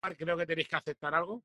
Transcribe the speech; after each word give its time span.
Creo 0.00 0.36
que 0.36 0.46
tenéis 0.46 0.68
que 0.68 0.76
aceptar 0.76 1.14
algo. 1.14 1.42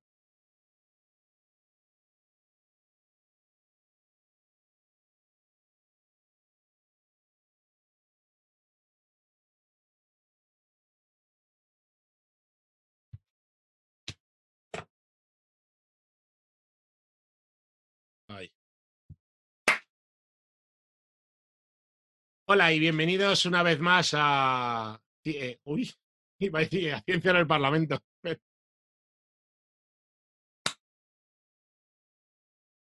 Ahí. 18.27 18.51
Hola 22.45 22.71
y 22.73 22.79
bienvenidos 22.79 23.45
una 23.45 23.63
vez 23.63 23.79
más 23.79 24.11
a. 24.15 25.01
eh, 25.25 25.59
uy, 25.63 25.91
iba 26.39 26.59
a 26.59 26.61
decir 26.63 26.93
a 26.93 27.01
Ciencia 27.01 27.31
en 27.31 27.37
el 27.37 27.47
Parlamento. 27.47 27.99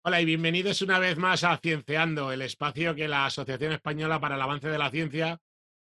Hola 0.05 0.20
y 0.20 0.24
bienvenidos 0.24 0.83
una 0.83 0.98
vez 0.98 1.16
más 1.16 1.45
a 1.45 1.56
Cienceando, 1.59 2.33
el 2.33 2.43
espacio 2.43 2.95
que 2.95 3.06
la 3.09 3.27
Asociación 3.27 3.73
Española 3.73 4.20
para 4.20 4.34
el 4.34 4.43
Avance 4.43 4.69
de 4.69 4.79
la 4.79 4.91
Ciencia 4.91 5.38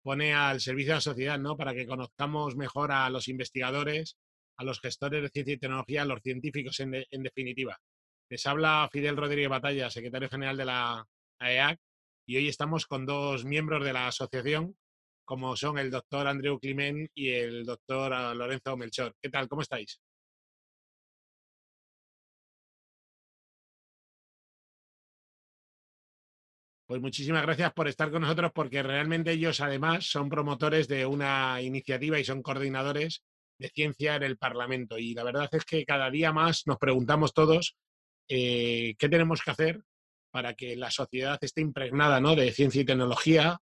pone 0.02 0.34
al 0.34 0.60
servicio 0.60 0.92
de 0.92 0.96
la 0.96 1.00
sociedad, 1.00 1.38
¿no? 1.38 1.56
Para 1.56 1.74
que 1.74 1.86
conozcamos 1.86 2.56
mejor 2.56 2.90
a 2.92 3.08
los 3.10 3.28
investigadores, 3.28 4.16
a 4.56 4.64
los 4.64 4.80
gestores 4.80 5.22
de 5.22 5.28
ciencia 5.28 5.54
y 5.54 5.58
tecnología, 5.58 6.02
a 6.02 6.06
los 6.06 6.20
científicos 6.22 6.80
en, 6.80 6.90
de- 6.92 7.06
en 7.10 7.22
definitiva. 7.22 7.78
Les 8.28 8.44
habla 8.46 8.88
Fidel 8.92 9.16
Rodríguez 9.16 9.48
Batalla, 9.50 9.90
secretario 9.90 10.28
general 10.28 10.56
de 10.56 10.64
la 10.64 11.04
AEAC, 11.38 11.78
y 12.26 12.36
hoy 12.36 12.48
estamos 12.48 12.86
con 12.86 13.06
dos 13.06 13.44
miembros 13.44 13.84
de 13.84 13.92
la 13.92 14.08
asociación, 14.08 14.76
como 15.24 15.56
son 15.56 15.78
el 15.78 15.90
doctor 15.90 16.26
Andreu 16.26 16.58
Climent 16.58 17.10
y 17.14 17.30
el 17.30 17.64
doctor 17.64 18.12
ah, 18.12 18.34
Lorenzo 18.34 18.76
Melchor. 18.76 19.14
¿Qué 19.22 19.30
tal? 19.30 19.48
¿Cómo 19.48 19.62
estáis? 19.62 20.00
Pues 26.90 27.00
muchísimas 27.00 27.42
gracias 27.42 27.72
por 27.72 27.86
estar 27.86 28.10
con 28.10 28.22
nosotros 28.22 28.50
porque 28.52 28.82
realmente 28.82 29.30
ellos 29.30 29.60
además 29.60 30.06
son 30.10 30.28
promotores 30.28 30.88
de 30.88 31.06
una 31.06 31.62
iniciativa 31.62 32.18
y 32.18 32.24
son 32.24 32.42
coordinadores 32.42 33.22
de 33.60 33.68
ciencia 33.68 34.16
en 34.16 34.24
el 34.24 34.36
Parlamento. 34.36 34.98
Y 34.98 35.14
la 35.14 35.22
verdad 35.22 35.48
es 35.52 35.64
que 35.64 35.84
cada 35.84 36.10
día 36.10 36.32
más 36.32 36.66
nos 36.66 36.78
preguntamos 36.78 37.32
todos 37.32 37.76
eh, 38.28 38.96
qué 38.98 39.08
tenemos 39.08 39.40
que 39.40 39.52
hacer 39.52 39.84
para 40.32 40.54
que 40.54 40.74
la 40.74 40.90
sociedad 40.90 41.38
esté 41.40 41.60
impregnada 41.60 42.18
¿no? 42.18 42.34
de 42.34 42.50
ciencia 42.50 42.82
y 42.82 42.86
tecnología, 42.86 43.60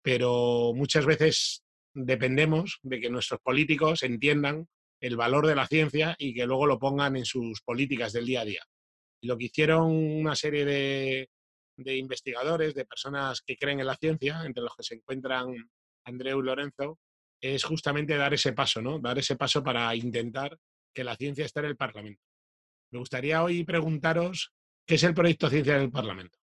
pero 0.00 0.72
muchas 0.74 1.04
veces 1.04 1.62
dependemos 1.92 2.78
de 2.82 2.98
que 2.98 3.10
nuestros 3.10 3.40
políticos 3.40 4.02
entiendan 4.04 4.68
el 5.02 5.18
valor 5.18 5.46
de 5.46 5.54
la 5.54 5.66
ciencia 5.66 6.16
y 6.18 6.32
que 6.32 6.46
luego 6.46 6.64
lo 6.64 6.78
pongan 6.78 7.14
en 7.16 7.26
sus 7.26 7.60
políticas 7.60 8.14
del 8.14 8.24
día 8.24 8.40
a 8.40 8.46
día. 8.46 8.62
Lo 9.22 9.36
que 9.36 9.44
hicieron 9.44 9.90
una 9.92 10.34
serie 10.34 10.64
de, 10.64 11.28
de 11.82 11.96
investigadores, 11.96 12.74
de 12.74 12.84
personas 12.84 13.42
que 13.42 13.56
creen 13.56 13.80
en 13.80 13.86
la 13.86 13.96
ciencia, 13.96 14.42
entre 14.44 14.62
los 14.62 14.74
que 14.76 14.82
se 14.82 14.94
encuentran 14.94 15.54
Andreu 16.04 16.40
y 16.40 16.44
Lorenzo, 16.44 16.98
es 17.40 17.64
justamente 17.64 18.16
dar 18.16 18.34
ese 18.34 18.52
paso, 18.52 18.82
¿no? 18.82 18.98
Dar 18.98 19.18
ese 19.18 19.36
paso 19.36 19.62
para 19.62 19.94
intentar 19.94 20.56
que 20.94 21.04
la 21.04 21.16
ciencia 21.16 21.44
esté 21.44 21.60
en 21.60 21.66
el 21.66 21.76
Parlamento. 21.76 22.22
Me 22.92 22.98
gustaría 22.98 23.42
hoy 23.42 23.64
preguntaros 23.64 24.52
qué 24.86 24.96
es 24.96 25.02
el 25.04 25.14
proyecto 25.14 25.48
Ciencia 25.48 25.76
en 25.76 25.82
el 25.82 25.90
Parlamento. 25.90 26.39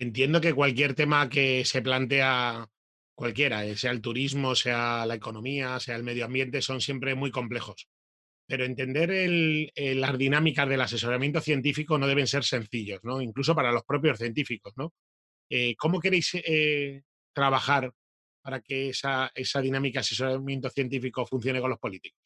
Entiendo 0.00 0.40
que 0.40 0.54
cualquier 0.54 0.94
tema 0.94 1.28
que 1.28 1.64
se 1.64 1.82
plantea 1.82 2.66
cualquiera, 3.14 3.66
eh, 3.66 3.76
sea 3.76 3.90
el 3.92 4.00
turismo, 4.00 4.54
sea 4.54 5.04
la 5.06 5.14
economía, 5.14 5.78
sea 5.78 5.96
el 5.96 6.02
medio 6.04 6.24
ambiente, 6.24 6.62
son 6.62 6.80
siempre 6.80 7.14
muy 7.14 7.30
complejos. 7.30 7.86
Pero 8.46 8.64
entender 8.66 9.10
el- 9.12 9.72
las 10.00 10.18
dinámicas 10.18 10.68
del 10.68 10.82
asesoramiento 10.82 11.40
científico 11.42 11.98
no 11.98 12.06
deben 12.08 12.26
ser 12.28 12.44
sencillos, 12.44 13.00
¿no? 13.04 13.22
Incluso 13.22 13.54
para 13.56 13.72
los 13.72 13.84
propios 13.84 14.18
científicos. 14.18 14.74
Eh, 15.50 15.76
¿Cómo 15.78 16.00
queréis 16.00 16.32
eh, 16.34 17.02
trabajar 17.34 17.92
para 18.42 18.60
que 18.62 18.90
esa, 18.90 19.32
esa 19.34 19.62
dinámica 19.62 20.00
de 20.00 20.02
asesoramiento 20.02 20.70
científico 20.70 21.26
funcione 21.26 21.60
con 21.62 21.70
los 21.70 21.80
políticos? 21.80 22.19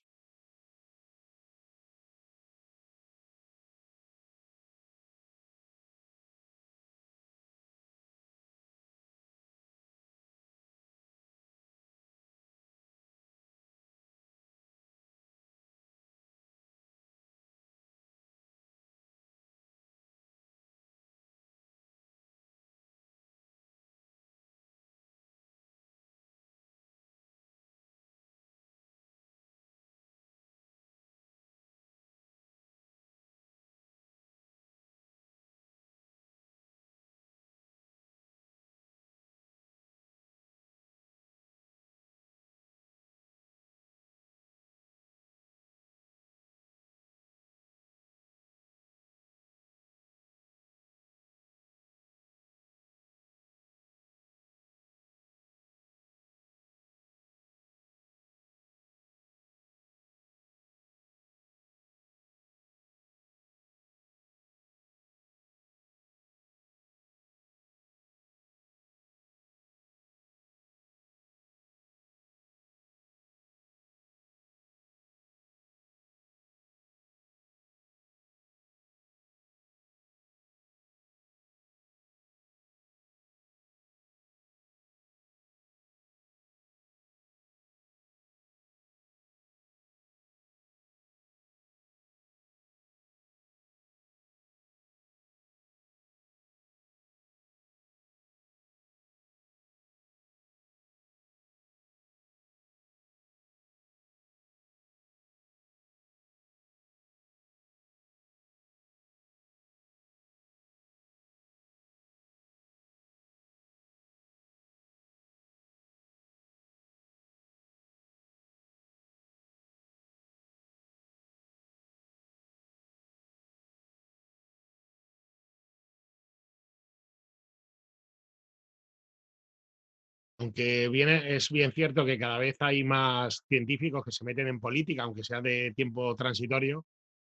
Aunque 130.45 131.37
es 131.37 131.51
bien 131.51 131.73
cierto 131.73 132.05
que 132.05 132.19
cada 132.19 132.39
vez 132.39 132.57
hay 132.61 132.85
más 132.85 133.45
científicos 133.49 134.05
que 134.05 134.13
se 134.13 134.25
meten 134.25 134.49
en 134.49 134.61
política, 134.61 135.05
aunque 135.05 135.25
sea 135.25 135.41
de 135.41 135.73
tiempo 135.75 136.15
transitorio, 136.17 136.87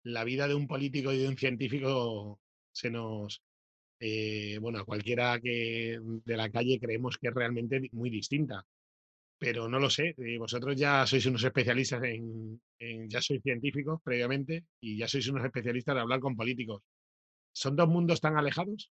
la 0.04 0.24
vida 0.24 0.48
de 0.48 0.54
un 0.54 0.68
político 0.68 1.12
y 1.12 1.18
de 1.18 1.28
un 1.28 1.38
científico 1.38 2.40
se 2.72 2.90
nos, 2.90 3.42
eh, 4.00 4.58
bueno, 4.60 4.80
a 4.80 4.84
cualquiera 4.86 5.40
que 5.40 5.98
de 6.02 6.36
la 6.36 6.50
calle 6.50 6.80
creemos 6.80 7.18
que 7.18 7.28
es 7.28 7.34
realmente 7.34 7.88
muy 7.92 8.10
distinta. 8.10 8.64
Pero 9.38 9.68
no 9.68 9.78
lo 9.78 9.90
sé, 9.90 10.14
eh, 10.18 10.38
vosotros 10.38 10.74
ya 10.76 11.06
sois 11.06 11.26
unos 11.26 11.44
especialistas 11.44 12.02
en, 12.04 12.60
en- 12.78 13.08
ya 13.12 13.20
sois 13.22 13.42
científicos 13.42 14.00
previamente 14.04 14.64
y 14.80 14.98
ya 14.98 15.06
sois 15.08 15.28
unos 15.28 15.44
especialistas 15.44 15.94
de 15.94 16.00
hablar 16.02 16.20
con 16.20 16.36
políticos. 16.36 16.82
¿Son 17.52 17.76
dos 17.76 17.88
mundos 17.88 18.20
tan 18.20 18.36
alejados? 18.38 18.90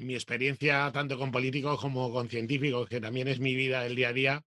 Mi 0.00 0.14
experiencia, 0.14 0.90
tanto 0.92 1.18
con 1.18 1.30
políticos 1.30 1.80
como 1.80 2.12
con 2.12 2.28
científicos, 2.28 2.88
que 2.88 3.00
también 3.00 3.28
es 3.28 3.40
mi 3.40 3.54
vida 3.54 3.82
del 3.82 3.96
día 3.96 4.08
a 4.08 4.12
día, 4.12 4.42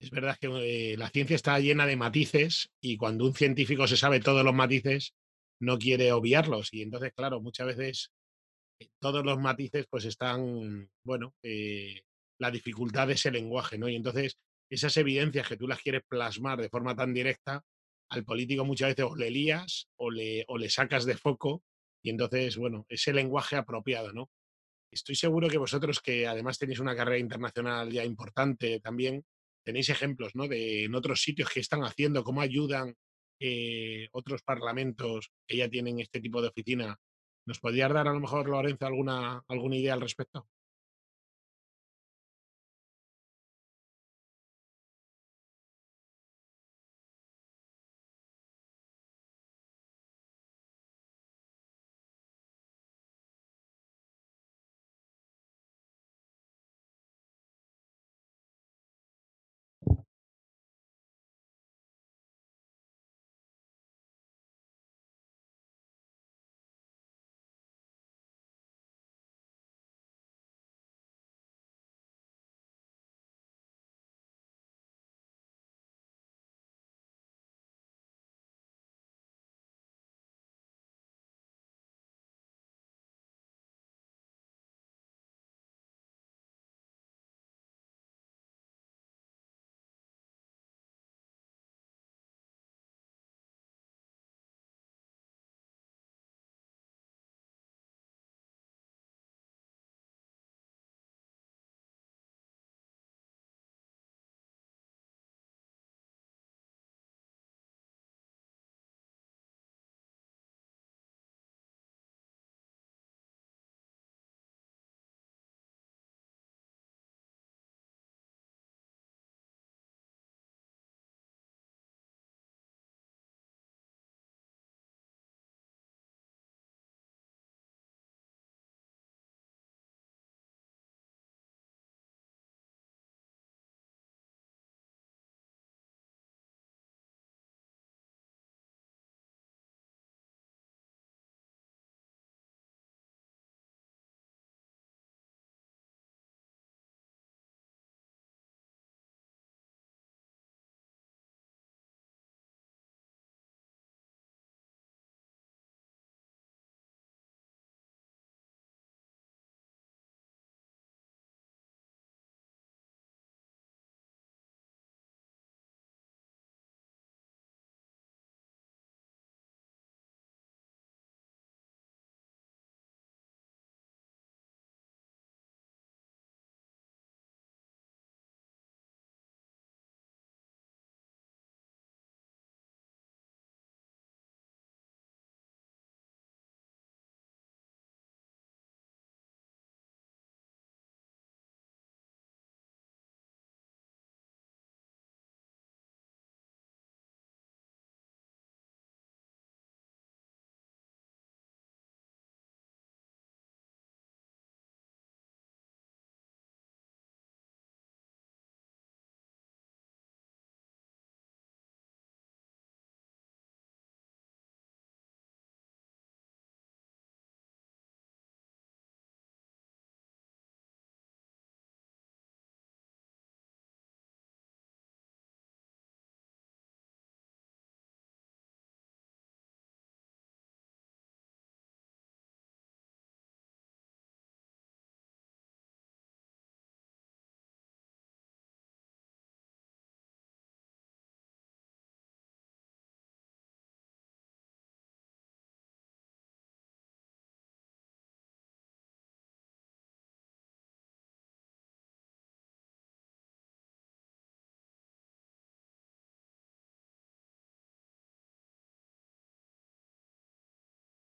es 0.00 0.10
verdad 0.10 0.36
que 0.38 0.48
eh, 0.92 0.96
la 0.96 1.08
ciencia 1.10 1.36
está 1.36 1.58
llena 1.58 1.86
de 1.86 1.96
matices 1.96 2.70
y 2.80 2.96
cuando 2.96 3.24
un 3.24 3.34
científico 3.34 3.86
se 3.86 3.96
sabe 3.96 4.20
todos 4.20 4.44
los 4.44 4.54
matices, 4.54 5.14
no 5.60 5.78
quiere 5.78 6.12
obviarlos. 6.12 6.72
Y 6.72 6.82
entonces, 6.82 7.12
claro, 7.14 7.40
muchas 7.40 7.66
veces 7.68 8.10
eh, 8.80 8.88
todos 9.00 9.24
los 9.24 9.38
matices 9.38 9.86
pues 9.88 10.04
están, 10.04 10.90
bueno, 11.04 11.34
eh, 11.42 12.02
la 12.38 12.50
dificultad 12.50 13.06
de 13.06 13.14
ese 13.14 13.30
lenguaje, 13.30 13.78
¿no? 13.78 13.88
Y 13.88 13.96
entonces 13.96 14.36
esas 14.70 14.96
evidencias 14.96 15.48
que 15.48 15.56
tú 15.56 15.68
las 15.68 15.80
quieres 15.80 16.02
plasmar 16.08 16.60
de 16.60 16.68
forma 16.68 16.94
tan 16.94 17.14
directa, 17.14 17.62
al 18.10 18.24
político 18.24 18.64
muchas 18.64 18.90
veces 18.90 19.06
o 19.08 19.16
le 19.16 19.30
lías 19.30 19.88
o 19.96 20.10
le, 20.10 20.44
o 20.48 20.58
le 20.58 20.68
sacas 20.68 21.04
de 21.06 21.16
foco 21.16 21.62
y 22.02 22.10
entonces, 22.10 22.56
bueno, 22.56 22.84
ese 22.88 23.14
lenguaje 23.14 23.56
apropiado, 23.56 24.12
¿no? 24.12 24.30
Estoy 24.90 25.14
seguro 25.14 25.48
que 25.48 25.58
vosotros, 25.58 26.00
que 26.00 26.26
además 26.26 26.58
tenéis 26.58 26.78
una 26.78 26.94
carrera 26.96 27.18
internacional 27.18 27.90
ya 27.90 28.04
importante 28.04 28.80
también, 28.80 29.24
tenéis 29.64 29.88
ejemplos, 29.88 30.34
¿no? 30.34 30.46
De 30.46 30.84
en 30.84 30.94
otros 30.94 31.22
sitios 31.22 31.48
que 31.50 31.60
están 31.60 31.82
haciendo, 31.82 32.22
cómo 32.22 32.40
ayudan 32.40 32.94
eh, 33.40 34.08
otros 34.12 34.42
parlamentos 34.42 35.32
que 35.46 35.56
ya 35.56 35.68
tienen 35.68 36.00
este 36.00 36.20
tipo 36.20 36.40
de 36.40 36.48
oficina. 36.48 36.96
¿Nos 37.46 37.58
podrías 37.58 37.92
dar 37.92 38.08
a 38.08 38.12
lo 38.12 38.20
mejor, 38.20 38.48
Lorenzo, 38.48 38.86
alguna, 38.86 39.42
alguna 39.48 39.76
idea 39.76 39.94
al 39.94 40.00
respecto? 40.00 40.48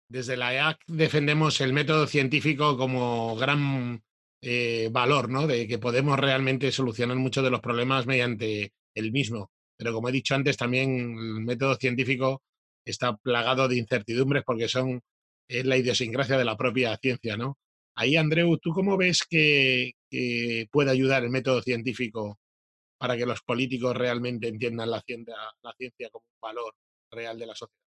Desde 0.09 0.37
la 0.37 0.53
EAC 0.53 0.79
defendemos 0.87 1.59
el 1.59 1.73
método 1.73 2.07
científico 2.07 2.77
como 2.77 3.35
gran 3.35 4.01
eh, 4.41 4.89
valor, 4.91 5.29
¿no? 5.29 5.47
De 5.47 5.67
que 5.67 5.79
podemos 5.79 6.17
realmente 6.17 6.71
solucionar 6.71 7.17
muchos 7.17 7.43
de 7.43 7.49
los 7.49 7.59
problemas 7.59 8.05
mediante 8.05 8.71
el 8.95 9.11
mismo. 9.11 9.51
Pero 9.77 9.93
como 9.93 10.09
he 10.09 10.13
dicho 10.13 10.33
antes, 10.35 10.57
también 10.57 11.17
el 11.17 11.41
método 11.41 11.75
científico 11.75 12.41
está 12.85 13.17
plagado 13.17 13.67
de 13.67 13.77
incertidumbres 13.77 14.43
porque 14.45 14.69
son, 14.69 15.01
es 15.47 15.65
la 15.65 15.77
idiosincrasia 15.77 16.37
de 16.37 16.45
la 16.45 16.57
propia 16.57 16.97
ciencia, 16.97 17.35
¿no? 17.35 17.57
Ahí, 17.95 18.15
Andreu, 18.15 18.57
¿tú 18.59 18.71
cómo 18.71 18.95
ves 18.95 19.23
que, 19.29 19.93
que 20.09 20.67
puede 20.71 20.91
ayudar 20.91 21.23
el 21.23 21.31
método 21.31 21.61
científico 21.61 22.39
para 22.97 23.17
que 23.17 23.25
los 23.25 23.41
políticos 23.41 23.95
realmente 23.97 24.47
entiendan 24.47 24.91
la 24.91 25.01
ciencia, 25.01 25.35
la 25.63 25.73
ciencia 25.77 26.09
como 26.11 26.25
un 26.25 26.39
valor 26.41 26.73
real 27.11 27.37
de 27.39 27.45
la 27.47 27.55
sociedad? 27.55 27.86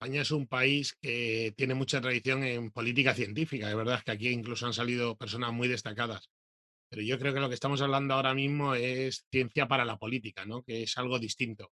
España 0.00 0.22
es 0.22 0.30
un 0.30 0.46
país 0.46 0.96
que 1.02 1.52
tiene 1.56 1.74
mucha 1.74 2.00
tradición 2.00 2.44
en 2.44 2.70
política 2.70 3.14
científica. 3.14 3.68
Es 3.68 3.74
verdad 3.74 4.00
que 4.04 4.12
aquí 4.12 4.28
incluso 4.28 4.64
han 4.64 4.72
salido 4.72 5.16
personas 5.16 5.52
muy 5.52 5.66
destacadas. 5.66 6.30
Pero 6.88 7.02
yo 7.02 7.18
creo 7.18 7.34
que 7.34 7.40
lo 7.40 7.48
que 7.48 7.56
estamos 7.56 7.82
hablando 7.82 8.14
ahora 8.14 8.32
mismo 8.32 8.76
es 8.76 9.26
ciencia 9.28 9.66
para 9.66 9.84
la 9.84 9.98
política, 9.98 10.46
¿no? 10.46 10.62
Que 10.62 10.84
es 10.84 10.96
algo 10.98 11.18
distinto. 11.18 11.72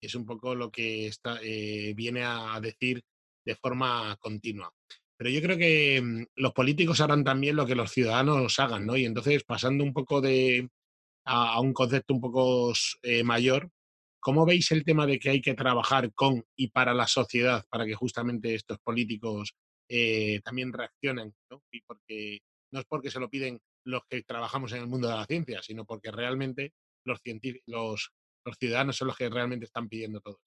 Es 0.00 0.14
un 0.14 0.24
poco 0.24 0.54
lo 0.54 0.70
que 0.70 1.08
está, 1.08 1.38
eh, 1.42 1.92
viene 1.94 2.22
a 2.24 2.58
decir 2.62 3.02
de 3.44 3.56
forma 3.56 4.16
continua. 4.20 4.72
Pero 5.18 5.28
yo 5.28 5.42
creo 5.42 5.58
que 5.58 6.00
mm, 6.00 6.24
los 6.36 6.54
políticos 6.54 7.02
harán 7.02 7.24
también 7.24 7.56
lo 7.56 7.66
que 7.66 7.74
los 7.74 7.92
ciudadanos 7.92 8.58
hagan, 8.58 8.86
¿no? 8.86 8.96
Y 8.96 9.04
entonces, 9.04 9.44
pasando 9.44 9.84
un 9.84 9.92
poco 9.92 10.22
de, 10.22 10.66
a, 11.26 11.60
un 11.60 11.74
concepto 11.74 12.14
un 12.14 12.22
poco 12.22 12.72
eh, 13.02 13.22
mayor, 13.22 13.68
¿cómo 14.26 14.44
veis 14.44 14.72
el 14.72 14.82
tema 14.82 15.06
de 15.06 15.20
que 15.20 15.30
hay 15.30 15.40
que 15.40 15.54
trabajar 15.54 16.12
con 16.12 16.44
y 16.56 16.66
para 16.70 16.92
la 16.92 17.06
sociedad 17.06 17.64
para 17.70 17.86
que 17.86 17.94
justamente 17.94 18.56
estos 18.56 18.80
políticos 18.80 19.54
eh, 19.88 20.40
también 20.42 20.72
reaccionen? 20.72 21.32
¿no? 21.48 21.62
Y 21.70 21.80
porque 21.82 22.40
no 22.72 22.80
es 22.80 22.86
porque 22.86 23.12
se 23.12 23.20
lo 23.20 23.30
piden 23.30 23.60
los 23.84 24.02
que 24.10 24.24
trabajamos 24.24 24.72
en 24.72 24.78
el 24.78 24.88
mundo 24.88 25.08
de 25.08 25.14
la 25.14 25.26
ciencia, 25.26 25.62
sino 25.62 25.84
porque 25.84 26.10
realmente 26.10 26.72
los, 27.04 27.20
los 28.44 28.56
ciudadanos 28.58 28.96
son 28.96 29.06
los 29.06 29.16
que 29.16 29.30
realmente 29.30 29.66
están 29.66 29.88
pidiendo 29.88 30.20
todo. 30.20 30.40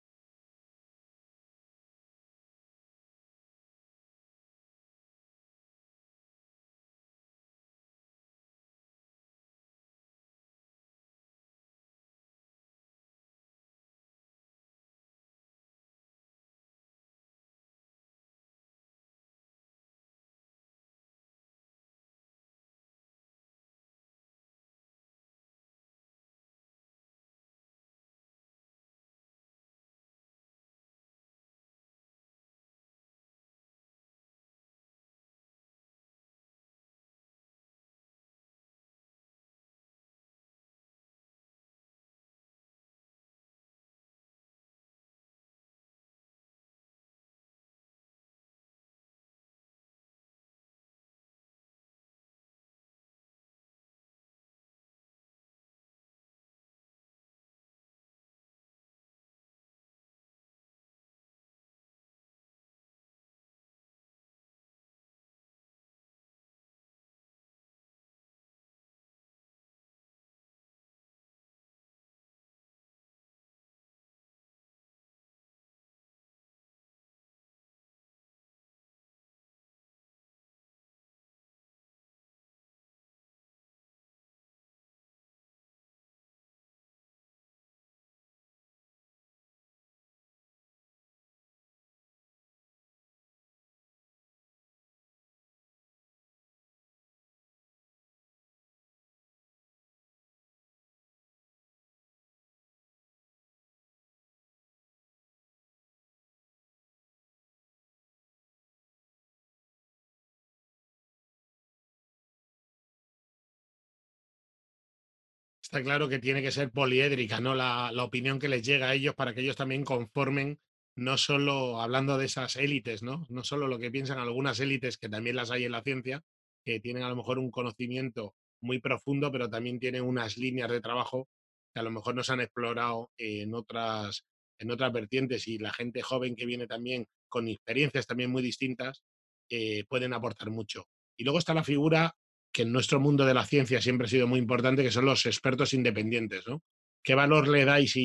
Está 115.69 115.83
claro 115.83 116.09
que 116.09 116.17
tiene 116.17 116.41
que 116.41 116.49
ser 116.51 116.71
poliédrica, 116.71 117.39
¿no? 117.39 117.53
La, 117.53 117.91
la 117.93 118.03
opinión 118.03 118.39
que 118.39 118.47
les 118.49 118.63
llega 118.63 118.89
a 118.89 118.95
ellos 118.95 119.13
para 119.13 119.35
que 119.35 119.41
ellos 119.41 119.55
también 119.55 119.85
conformen, 119.85 120.59
no 120.95 121.15
solo 121.15 121.79
hablando 121.79 122.17
de 122.17 122.25
esas 122.25 122.55
élites, 122.55 123.03
¿no? 123.03 123.27
No 123.29 123.43
solo 123.43 123.67
lo 123.67 123.77
que 123.77 123.91
piensan 123.91 124.17
algunas 124.17 124.59
élites, 124.59 124.97
que 124.97 125.09
también 125.09 125.35
las 125.35 125.51
hay 125.51 125.65
en 125.65 125.73
la 125.73 125.83
ciencia, 125.83 126.23
que 126.65 126.79
tienen 126.79 127.03
a 127.03 127.09
lo 127.09 127.15
mejor 127.15 127.37
un 127.37 127.51
conocimiento 127.51 128.33
muy 128.61 128.79
profundo, 128.79 129.31
pero 129.31 129.47
también 129.47 129.79
tienen 129.79 130.01
unas 130.01 130.37
líneas 130.37 130.71
de 130.71 130.81
trabajo 130.81 131.29
que 131.71 131.81
a 131.81 131.83
lo 131.83 131.91
mejor 131.91 132.15
no 132.15 132.23
se 132.23 132.33
han 132.33 132.41
explorado 132.41 133.11
en 133.19 133.53
otras, 133.53 134.25
en 134.57 134.71
otras 134.71 134.91
vertientes 134.91 135.47
y 135.47 135.59
la 135.59 135.71
gente 135.71 136.01
joven 136.01 136.35
que 136.35 136.47
viene 136.47 136.65
también 136.65 137.05
con 137.27 137.47
experiencias 137.47 138.07
también 138.07 138.31
muy 138.31 138.41
distintas, 138.41 139.03
eh, 139.51 139.83
pueden 139.87 140.13
aportar 140.13 140.49
mucho. 140.49 140.87
Y 141.15 141.25
luego 141.25 141.37
está 141.37 141.53
la 141.53 141.63
figura 141.63 142.15
que 142.51 142.63
en 142.63 142.71
nuestro 142.71 142.99
mundo 142.99 143.25
de 143.25 143.33
la 143.33 143.45
ciencia 143.45 143.81
siempre 143.81 144.05
ha 144.05 144.09
sido 144.09 144.27
muy 144.27 144.39
importante, 144.39 144.83
que 144.83 144.91
son 144.91 145.05
los 145.05 145.25
expertos 145.25 145.73
independientes, 145.73 146.47
¿no? 146.47 146.63
¿Qué 147.03 147.15
valor 147.15 147.47
le 147.47 147.65
dais 147.65 147.95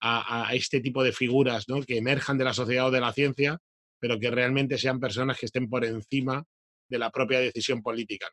a, 0.00 0.50
este 0.52 0.80
tipo 0.80 1.02
de 1.02 1.12
figuras, 1.12 1.68
¿no? 1.68 1.82
Que 1.82 1.98
emerjan 1.98 2.38
de 2.38 2.44
la 2.44 2.52
sociedad 2.52 2.88
o 2.88 2.90
de 2.90 3.00
la 3.00 3.12
ciencia, 3.12 3.58
pero 3.98 4.18
que 4.18 4.30
realmente 4.30 4.78
sean 4.78 5.00
personas 5.00 5.38
que 5.38 5.46
estén 5.46 5.68
por 5.68 5.84
encima 5.84 6.44
de 6.88 6.98
la 6.98 7.10
propia 7.10 7.40
decisión 7.40 7.82
política. 7.82 8.28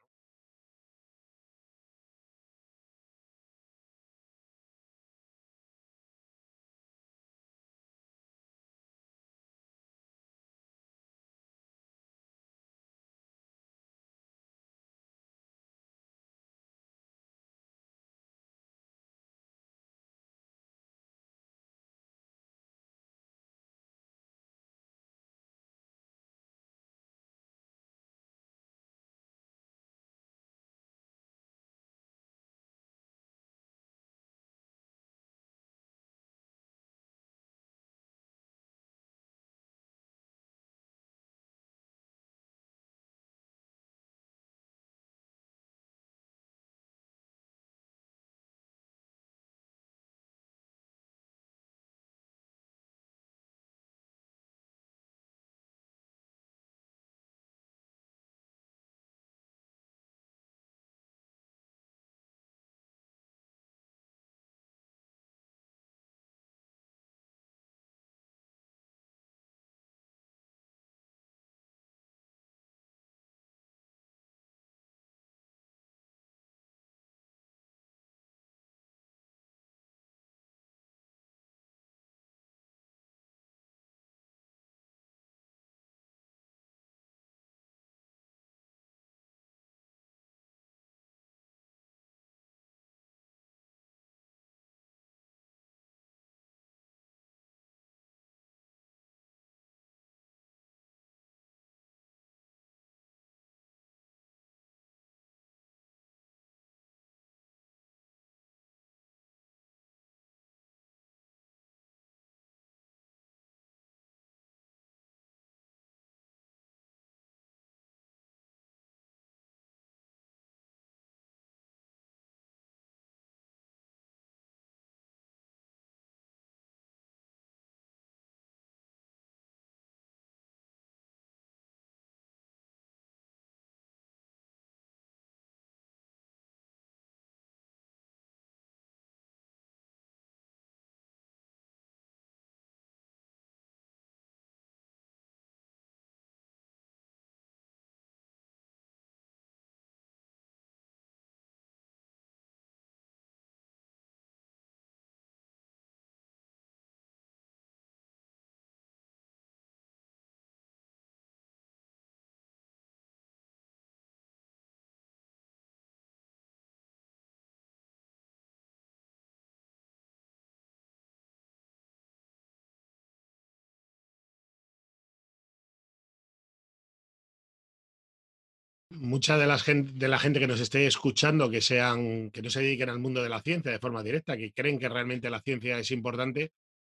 Mucha 178.94 179.38
de, 179.38 179.48
las 179.48 179.64
gen- 179.64 179.98
de 179.98 180.08
la 180.08 180.20
gente 180.20 180.40
que 180.40 180.48
nos 180.48 180.60
esté 180.60 180.86
escuchando, 180.88 181.50
que 181.50 181.62
sean, 181.62 182.30
que 182.32 182.42
no 182.42 182.50
se 182.50 182.62
dediquen 182.62 182.90
al 182.90 183.00
mundo 183.00 183.22
de 183.24 183.30
la 183.30 183.42
ciencia 183.42 183.72
de 183.72 183.80
forma 183.80 184.04
directa, 184.04 184.38
que 184.38 184.52
creen 184.54 184.80
que 184.80 184.90
realmente 184.90 185.30
la 185.30 185.42
ciencia 185.42 185.78
es 185.80 185.92
importante, 185.92 186.52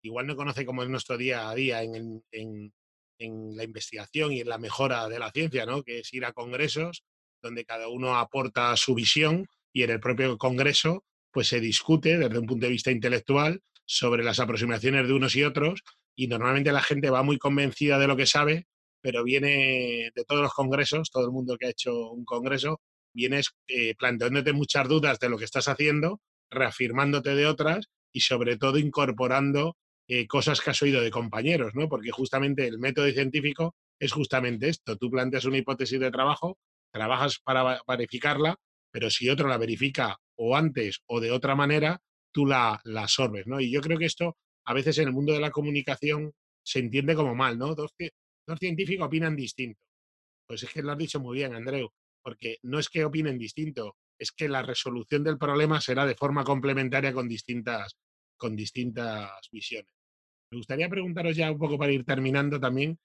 igual 0.04 0.28
no 0.28 0.36
conoce 0.36 0.66
cómo 0.66 0.84
es 0.84 0.90
nuestro 0.90 1.18
día 1.18 1.50
a 1.50 1.56
día 1.56 1.82
en- 1.84 2.24
en 3.20 3.56
la 3.56 3.64
investigación 3.64 4.32
y 4.34 4.42
en 4.42 4.50
la 4.50 4.58
mejora 4.58 5.08
de 5.08 5.20
la 5.20 5.32
ciencia, 5.32 5.66
¿no? 5.66 5.84
Que 5.84 6.00
es 6.00 6.14
ir 6.14 6.26
a 6.26 6.34
congresos 6.34 7.04
donde 7.42 7.64
cada 7.66 7.88
uno 7.88 8.18
aporta 8.18 8.76
su 8.76 8.94
visión 8.94 9.46
y 9.74 9.84
en 9.84 9.92
el 9.92 10.00
propio 10.00 10.38
congreso 10.38 11.04
pues 11.32 11.48
se 11.48 11.60
discute 11.60 12.18
desde 12.18 12.40
un 12.40 12.46
punto 12.46 12.66
de 12.66 12.72
vista 12.72 12.92
intelectual 12.92 13.62
sobre 13.86 14.24
las 14.24 14.40
aproximaciones 14.40 15.08
de 15.08 15.14
unos 15.14 15.36
y 15.36 15.44
otros 15.44 15.82
y 16.16 16.28
normalmente 16.28 16.72
la 16.72 16.82
gente 16.82 17.10
va 17.10 17.24
muy 17.24 17.38
convencida 17.38 18.00
de 18.00 18.08
lo 18.08 18.16
que 18.18 18.26
sabe 18.26 18.68
pero 19.06 19.24
viene 19.24 20.10
de 20.16 20.26
todos 20.26 20.42
los 20.42 20.52
congresos, 20.52 21.12
todo 21.12 21.26
el 21.26 21.32
mundo 21.32 21.58
que 21.60 21.68
ha 21.68 21.70
hecho 21.70 22.10
un 22.10 22.26
congreso, 22.26 22.82
vienes 23.14 23.52
eh, 23.68 23.94
planteándote 23.94 24.52
muchas 24.52 24.88
dudas 24.88 25.20
de 25.20 25.30
lo 25.30 25.38
que 25.38 25.46
estás 25.46 25.68
haciendo, 25.68 26.22
reafirmándote 26.50 27.36
de 27.36 27.46
otras 27.46 27.86
y 28.12 28.22
sobre 28.22 28.58
todo 28.58 28.80
incorporando 28.80 29.78
eh, 30.08 30.26
cosas 30.26 30.60
que 30.60 30.72
has 30.72 30.82
oído 30.82 31.02
de 31.02 31.12
compañeros, 31.12 31.76
¿no? 31.76 31.88
Porque 31.88 32.10
justamente 32.10 32.66
el 32.66 32.80
método 32.80 33.08
científico 33.12 33.76
es 34.00 34.12
justamente 34.12 34.70
esto. 34.70 34.98
Tú 34.98 35.12
planteas 35.12 35.46
una 35.46 35.60
hipótesis 35.60 36.00
de 36.00 36.10
trabajo, 36.10 36.58
trabajas 36.92 37.38
para 37.44 37.84
verificarla, 37.88 38.56
pero 38.92 39.12
si 39.12 39.30
otro 39.30 39.48
la 39.48 39.60
verifica 39.60 40.18
o 40.36 40.58
antes 40.58 41.02
o 41.06 41.20
de 41.20 41.30
otra 41.30 41.54
manera, 41.54 42.02
tú 42.34 42.48
la, 42.48 42.82
la 42.84 43.04
absorbes, 43.04 43.46
¿no? 43.46 43.60
Y 43.60 43.70
yo 43.70 43.82
creo 43.82 44.00
que 44.00 44.06
esto 44.06 44.36
a 44.66 44.74
veces 44.74 44.98
en 44.98 45.10
el 45.10 45.14
mundo 45.14 45.32
de 45.34 45.42
la 45.42 45.52
comunicación 45.52 46.34
se 46.64 46.80
entiende 46.80 47.14
como 47.14 47.36
mal, 47.36 47.60
¿no? 47.60 47.76
Dos 48.48 48.60
científicos 48.60 49.08
opinan 49.08 49.36
distinto. 49.36 49.82
Pues 50.48 50.64
es 50.64 50.70
que 50.72 50.84
lo 50.84 50.92
has 50.92 50.98
dicho 50.98 51.20
muy 51.20 51.38
bien, 51.38 51.56
Andreu, 51.56 51.90
porque 52.22 52.58
no 52.64 52.80
es 52.80 52.90
que 52.90 53.06
opinen 53.06 53.38
distinto, 53.38 53.98
es 54.20 54.32
que 54.32 54.48
la 54.48 54.62
resolución 54.62 55.24
del 55.24 55.38
problema 55.38 55.82
será 55.82 56.06
de 56.06 56.16
forma 56.16 56.44
complementaria 56.44 57.14
con 57.14 57.28
distintas, 57.28 57.98
con 58.38 58.56
distintas 58.56 59.32
visiones. 59.52 59.92
Me 60.52 60.58
gustaría 60.58 60.90
preguntaros 60.90 61.36
ya 61.36 61.52
un 61.52 61.58
poco 61.58 61.78
para 61.78 61.92
ir 61.92 62.06
terminando 62.06 62.60
también, 62.60 63.00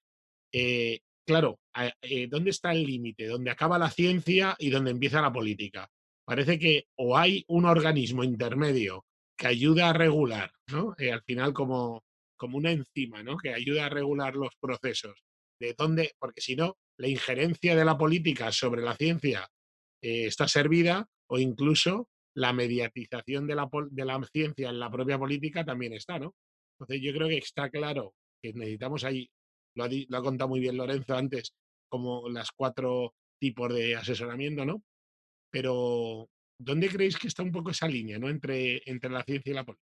eh, 0.53 1.01
claro, 1.27 1.59
eh, 2.03 2.27
¿dónde 2.29 2.51
está 2.51 2.73
el 2.73 2.85
límite? 2.85 3.27
¿Dónde 3.27 3.51
acaba 3.51 3.79
la 3.79 3.91
ciencia 3.91 4.55
y 4.59 4.69
dónde 4.69 4.91
empieza 4.91 5.23
la 5.23 5.33
política? 5.33 5.91
parece 6.31 6.61
que 6.61 6.87
o 6.95 7.17
hay 7.17 7.45
un 7.49 7.65
organismo 7.65 8.23
intermedio 8.23 9.05
que 9.37 9.49
ayuda 9.49 9.89
a 9.89 9.93
regular, 9.93 10.53
¿no? 10.69 10.95
Eh, 10.97 11.11
al 11.11 11.23
final 11.25 11.53
como, 11.53 12.05
como 12.37 12.57
una 12.57 12.71
enzima, 12.71 13.21
¿no? 13.25 13.37
Que 13.37 13.53
ayuda 13.53 13.87
a 13.87 13.89
regular 13.89 14.37
los 14.37 14.55
procesos. 14.61 15.25
De 15.61 15.75
dónde, 15.77 16.15
porque 16.19 16.41
si 16.41 16.57
no, 16.57 16.79
la 16.97 17.09
injerencia 17.09 17.77
de 17.77 17.85
la 17.85 17.99
política 17.99 18.51
sobre 18.51 18.83
la 18.83 18.97
ciencia 18.97 19.49
eh, 20.03 20.27
está 20.27 20.49
servida 20.49 21.07
o 21.29 21.39
incluso 21.39 22.09
la 22.35 22.53
mediatización 22.53 23.47
de 23.47 23.55
la, 23.55 23.69
ciencia 24.33 24.71
en 24.71 24.79
la 24.79 24.91
propia 24.91 25.19
política 25.19 25.65
también 25.65 25.93
está, 25.93 26.19
¿no? 26.19 26.35
Entonces 26.79 27.05
yo 27.05 27.13
creo 27.13 27.29
que 27.29 27.39
está 27.39 27.69
claro 27.69 28.15
que 28.43 28.53
necesitamos 28.55 29.05
ahí, 29.05 29.29
lo 29.77 29.85
ha, 29.85 29.89
lo 30.09 30.19
ha 30.19 30.23
contado 30.23 30.49
muy 30.49 30.61
bien 30.61 30.77
Lorenzo 30.77 31.15
antes, 31.15 31.53
como 31.91 32.29
las 32.29 32.51
cuatro 32.53 33.15
tipos 33.39 33.75
de 33.75 33.97
asesoramiento, 33.97 34.65
¿no? 34.65 34.83
Pero, 35.51 36.29
¿dónde 36.59 36.89
creéis 36.89 37.19
que 37.19 37.29
está 37.29 37.43
un 37.43 37.53
poco 37.53 37.71
esa 37.71 37.89
línea, 37.89 38.19
¿no? 38.19 38.29
Entre, 38.29 38.83
entre 38.87 39.11
la 39.11 39.25
ciencia 39.25 39.51
y 39.51 39.55
la 39.55 39.65
política. 39.65 39.90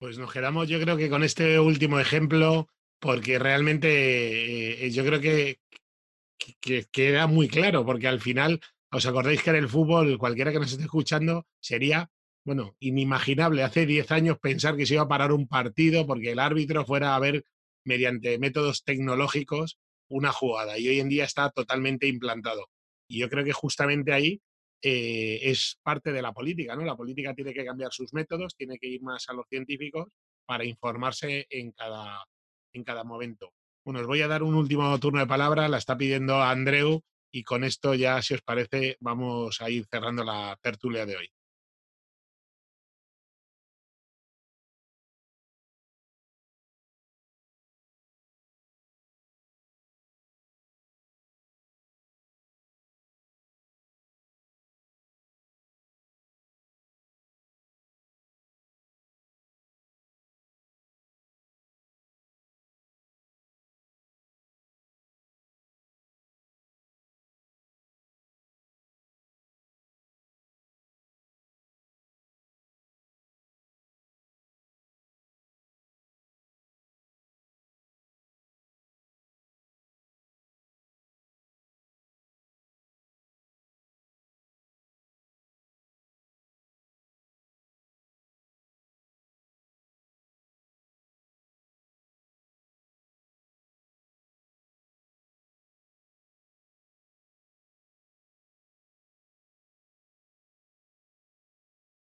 Pues 0.00 0.16
nos 0.16 0.32
quedamos, 0.32 0.66
yo 0.66 0.80
creo 0.80 0.96
que 0.96 1.10
con 1.10 1.22
este 1.22 1.60
último 1.60 2.00
ejemplo, 2.00 2.68
porque 3.00 3.38
realmente 3.38 4.86
eh, 4.86 4.90
yo 4.92 5.04
creo 5.04 5.20
que, 5.20 5.60
que, 6.58 6.86
queda 6.90 7.26
muy 7.26 7.48
claro, 7.48 7.84
porque 7.84 8.08
al 8.08 8.18
final, 8.18 8.62
¿os 8.90 9.04
acordáis 9.04 9.42
que 9.42 9.50
en 9.50 9.56
el 9.56 9.68
fútbol, 9.68 10.16
cualquiera 10.16 10.52
que 10.52 10.58
nos 10.58 10.72
esté 10.72 10.84
escuchando, 10.84 11.46
sería, 11.60 12.10
bueno, 12.46 12.74
inimaginable 12.80 13.62
hace 13.62 13.84
10 13.84 14.10
años 14.10 14.38
pensar 14.38 14.74
que 14.74 14.86
se 14.86 14.94
iba 14.94 15.02
a 15.02 15.08
parar 15.08 15.32
un 15.32 15.46
partido 15.46 16.06
porque 16.06 16.32
el 16.32 16.38
árbitro 16.38 16.86
fuera 16.86 17.14
a 17.14 17.18
ver 17.18 17.44
mediante 17.84 18.38
métodos 18.38 18.84
tecnológicos 18.84 19.78
una 20.08 20.32
jugada 20.32 20.78
y 20.78 20.88
hoy 20.88 21.00
en 21.00 21.10
día 21.10 21.24
está 21.24 21.50
totalmente 21.50 22.06
implantado. 22.06 22.70
Y 23.06 23.18
yo 23.18 23.28
creo 23.28 23.44
que 23.44 23.52
justamente 23.52 24.14
ahí 24.14 24.40
eh, 24.82 25.40
es 25.42 25.78
parte 25.82 26.12
de 26.12 26.22
la 26.22 26.32
política, 26.32 26.74
¿no? 26.76 26.84
La 26.84 26.96
política 26.96 27.34
tiene 27.34 27.52
que 27.52 27.64
cambiar 27.64 27.92
sus 27.92 28.12
métodos, 28.12 28.56
tiene 28.56 28.78
que 28.78 28.88
ir 28.88 29.02
más 29.02 29.28
a 29.28 29.34
los 29.34 29.46
científicos 29.48 30.08
para 30.46 30.64
informarse 30.64 31.46
en 31.50 31.72
cada, 31.72 32.24
en 32.72 32.84
cada 32.84 33.04
momento. 33.04 33.52
Bueno, 33.84 34.00
os 34.00 34.06
voy 34.06 34.22
a 34.22 34.28
dar 34.28 34.42
un 34.42 34.54
último 34.54 34.98
turno 34.98 35.20
de 35.20 35.26
palabra, 35.26 35.68
la 35.68 35.78
está 35.78 35.96
pidiendo 35.96 36.42
Andreu 36.42 37.02
y 37.32 37.44
con 37.44 37.64
esto 37.64 37.94
ya, 37.94 38.20
si 38.22 38.34
os 38.34 38.42
parece, 38.42 38.96
vamos 39.00 39.60
a 39.60 39.70
ir 39.70 39.86
cerrando 39.90 40.24
la 40.24 40.58
tertulia 40.62 41.06
de 41.06 41.16
hoy. 41.16 41.30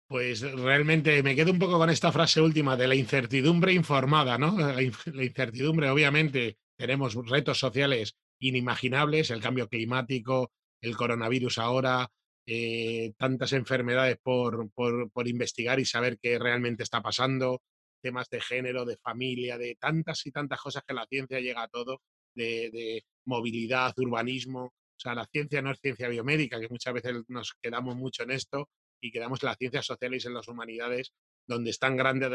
Pues 0.07 0.41
realmente 0.41 1.23
me 1.23 1.35
quedo 1.35 1.51
un 1.51 1.57
poco 1.57 1.79
con 1.79 1.89
esta 1.89 2.11
frase 2.11 2.39
última 2.39 2.77
de 2.77 2.87
la 2.87 2.93
incertidumbre 2.93 3.73
informada, 3.73 4.37
¿no? 4.37 4.55
La, 4.57 4.81
incertidumbre, 4.81 5.89
obviamente, 5.89 6.57
tenemos 6.77 7.15
retos 7.27 7.57
sociales 7.57 8.15
inimaginables, 8.39 9.31
el 9.31 9.41
cambio 9.41 9.67
climático, 9.67 10.51
el 10.79 10.95
coronavirus 10.95 11.57
ahora, 11.57 12.07
eh, 12.45 13.13
tantas 13.17 13.53
enfermedades 13.53 14.17
por, 14.21 14.69
por, 14.73 15.09
por, 15.09 15.27
investigar 15.27 15.79
y 15.79 15.85
saber 15.85 16.19
qué 16.21 16.37
realmente 16.37 16.83
está 16.83 17.01
pasando, 17.01 17.63
temas 17.99 18.29
de 18.29 18.41
género, 18.41 18.85
de 18.85 18.97
familia, 18.97 19.57
de 19.57 19.75
tantas 19.75 20.23
y 20.27 20.31
tantas 20.31 20.61
cosas 20.61 20.83
que 20.85 20.93
la 20.93 21.07
ciencia 21.07 21.39
llega 21.39 21.63
a 21.63 21.67
todo, 21.67 22.01
de, 22.35 22.69
de 22.71 23.05
movilidad, 23.25 23.97
urbanismo. 23.97 24.65
O 24.65 24.99
sea, 24.99 25.15
la 25.15 25.25
ciencia 25.25 25.63
no 25.63 25.71
es 25.71 25.79
ciencia 25.79 26.07
biomédica, 26.09 26.59
que 26.59 26.69
muchas 26.69 26.93
veces 26.93 27.23
nos 27.27 27.55
quedamos 27.59 27.95
mucho 27.95 28.21
en 28.21 28.31
esto, 28.31 28.69
y 29.05 29.11
quedamos 29.11 29.43
en 29.43 29.47
las 29.47 29.57
ciencias 29.57 29.85
sociales 29.85 30.23
y 30.23 30.27
en 30.27 30.33
las 30.33 30.47
humanidades, 30.47 31.13
donde 31.47 31.69
están 31.69 31.95
grandes 31.95 32.31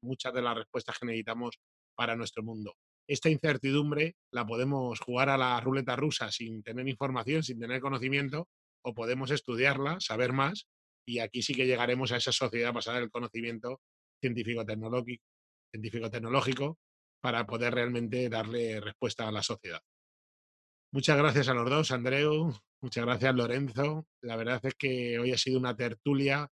muchas 0.00 0.32
de 0.32 0.42
las 0.42 0.56
respuestas 0.56 0.98
que 0.98 1.06
necesitamos 1.06 1.58
para 1.96 2.14
nuestro 2.14 2.44
mundo. 2.44 2.76
Esta 3.08 3.28
incertidumbre 3.28 4.14
la 4.32 4.46
podemos 4.46 5.00
jugar 5.00 5.28
a 5.30 5.36
la 5.36 5.60
ruleta 5.60 5.96
rusa 5.96 6.30
sin 6.30 6.62
tener 6.62 6.86
información, 6.86 7.42
sin 7.42 7.58
tener 7.58 7.80
conocimiento, 7.80 8.48
o 8.84 8.94
podemos 8.94 9.32
estudiarla, 9.32 9.98
saber 9.98 10.32
más, 10.32 10.68
y 11.04 11.18
aquí 11.18 11.42
sí 11.42 11.54
que 11.54 11.66
llegaremos 11.66 12.12
a 12.12 12.18
esa 12.18 12.30
sociedad 12.30 12.72
basada 12.72 12.98
en 12.98 13.04
el 13.04 13.10
conocimiento 13.10 13.80
científico-tecnológico 14.20 15.24
científico 15.72 16.06
-tecnológico, 16.06 16.78
para 17.20 17.44
poder 17.44 17.74
realmente 17.74 18.28
darle 18.28 18.80
respuesta 18.80 19.26
a 19.26 19.32
la 19.32 19.42
sociedad. 19.42 19.80
Muchas 20.92 21.18
gracias 21.18 21.48
a 21.48 21.54
los 21.54 21.68
dos, 21.68 21.90
Andreu. 21.90 22.54
Muchas 22.82 23.04
gracias, 23.04 23.34
Lorenzo. 23.34 24.06
La 24.22 24.36
verdad 24.36 24.60
es 24.64 24.74
que 24.74 25.18
hoy 25.18 25.32
ha 25.32 25.38
sido 25.38 25.58
una 25.58 25.74
tertulia 25.76 26.50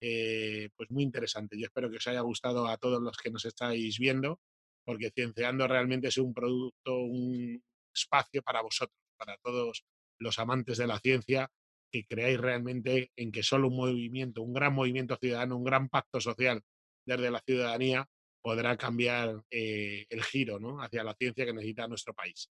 eh, 0.00 0.70
pues 0.76 0.90
muy 0.90 1.02
interesante. 1.02 1.58
Yo 1.58 1.66
espero 1.66 1.90
que 1.90 1.96
os 1.96 2.06
haya 2.06 2.20
gustado 2.20 2.66
a 2.66 2.76
todos 2.76 3.00
los 3.02 3.16
que 3.16 3.30
nos 3.30 3.44
estáis 3.44 3.98
viendo, 3.98 4.40
porque 4.84 5.10
Cienciando 5.10 5.66
realmente 5.68 6.08
es 6.08 6.18
un 6.18 6.34
producto, 6.34 6.98
un 6.98 7.62
espacio 7.94 8.42
para 8.42 8.62
vosotros, 8.62 8.98
para 9.16 9.36
todos 9.38 9.84
los 10.18 10.38
amantes 10.38 10.78
de 10.78 10.86
la 10.86 10.98
ciencia, 10.98 11.50
que 11.90 12.06
creáis 12.06 12.38
realmente 12.38 13.10
en 13.16 13.32
que 13.32 13.42
solo 13.42 13.68
un 13.68 13.76
movimiento, 13.76 14.42
un 14.42 14.52
gran 14.52 14.74
movimiento 14.74 15.16
ciudadano, 15.16 15.56
un 15.56 15.64
gran 15.64 15.88
pacto 15.88 16.20
social 16.20 16.62
desde 17.06 17.30
la 17.30 17.40
ciudadanía 17.40 18.08
podrá 18.42 18.76
cambiar 18.76 19.42
eh, 19.50 20.06
el 20.08 20.22
giro 20.22 20.58
¿no? 20.58 20.80
hacia 20.80 21.04
la 21.04 21.14
ciencia 21.14 21.44
que 21.44 21.52
necesita 21.52 21.88
nuestro 21.88 22.14
país. 22.14 22.50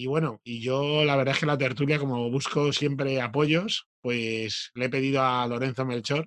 Y 0.00 0.06
bueno, 0.06 0.40
y 0.44 0.62
yo 0.62 1.04
la 1.04 1.14
verdad 1.14 1.34
es 1.34 1.40
que 1.40 1.44
la 1.46 1.58
tertulia, 1.58 1.98
como 1.98 2.30
busco 2.30 2.72
siempre 2.72 3.20
apoyos, 3.20 3.86
pues 4.00 4.70
le 4.72 4.86
he 4.86 4.88
pedido 4.88 5.20
a 5.22 5.46
Lorenzo 5.46 5.84
Melchor 5.84 6.26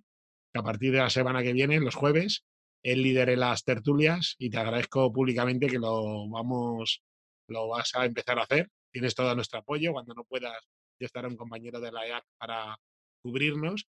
que 0.53 0.59
a 0.59 0.61
partir 0.61 0.91
de 0.91 0.99
la 0.99 1.09
semana 1.09 1.41
que 1.41 1.53
viene, 1.53 1.79
los 1.79 1.95
jueves, 1.95 2.43
él 2.83 3.01
lidere 3.01 3.35
las 3.35 3.63
tertulias 3.63 4.35
y 4.37 4.51
te 4.51 4.59
agradezco 4.59 5.11
públicamente 5.11 5.65
que 5.65 5.79
lo 5.79 6.29
vamos, 6.29 7.01
lo 7.47 7.67
vas 7.67 7.95
a 7.95 8.05
empezar 8.05 8.37
a 8.37 8.43
hacer. 8.43 8.69
Tienes 8.91 9.15
todo 9.15 9.33
nuestro 9.33 9.61
apoyo. 9.61 9.91
Cuando 9.91 10.13
no 10.13 10.23
puedas, 10.23 10.55
yo 10.99 11.07
estaré 11.07 11.27
un 11.27 11.35
compañero 11.35 11.79
de 11.79 11.91
la 11.91 12.05
EAC 12.05 12.23
para 12.37 12.77
cubrirnos, 13.23 13.87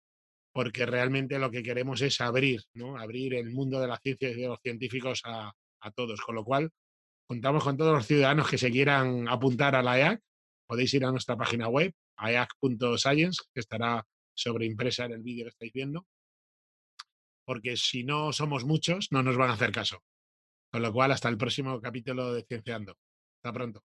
porque 0.54 0.86
realmente 0.86 1.38
lo 1.38 1.50
que 1.50 1.62
queremos 1.62 2.00
es 2.00 2.22
abrir, 2.22 2.62
¿no? 2.72 2.96
Abrir 2.96 3.34
el 3.34 3.50
mundo 3.50 3.80
de 3.80 3.88
la 3.88 3.98
ciencia 3.98 4.30
y 4.30 4.34
de 4.34 4.48
los 4.48 4.60
científicos 4.62 5.20
a, 5.24 5.52
a 5.82 5.90
todos. 5.90 6.22
Con 6.22 6.36
lo 6.36 6.44
cual, 6.44 6.70
contamos 7.26 7.64
con 7.64 7.76
todos 7.76 7.94
los 7.94 8.06
ciudadanos 8.06 8.48
que 8.48 8.58
se 8.58 8.70
quieran 8.70 9.28
apuntar 9.28 9.74
a 9.74 9.82
la 9.82 9.98
EAC. 9.98 10.20
Podéis 10.66 10.94
ir 10.94 11.04
a 11.04 11.10
nuestra 11.10 11.36
página 11.36 11.68
web, 11.68 11.92
aeac.science, 12.16 13.42
que 13.52 13.60
estará 13.60 14.04
sobreimpresa 14.34 15.04
en 15.04 15.12
el 15.12 15.22
vídeo 15.22 15.44
que 15.44 15.50
estáis 15.50 15.72
viendo 15.72 16.06
porque 17.44 17.76
si 17.76 18.04
no 18.04 18.32
somos 18.32 18.64
muchos, 18.64 19.12
no 19.12 19.22
nos 19.22 19.36
van 19.36 19.50
a 19.50 19.54
hacer 19.54 19.72
caso. 19.72 20.02
Con 20.72 20.82
lo 20.82 20.92
cual, 20.92 21.12
hasta 21.12 21.28
el 21.28 21.36
próximo 21.36 21.80
capítulo 21.80 22.32
de 22.32 22.44
Cienciando. 22.44 22.96
Hasta 23.36 23.52
pronto. 23.52 23.84